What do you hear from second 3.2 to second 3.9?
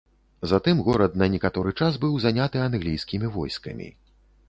войскамі.